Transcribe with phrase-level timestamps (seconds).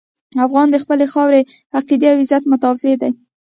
[0.45, 1.41] افغان د خپلې خاورې،
[1.77, 3.11] عقیدې او عزت مدافع دی.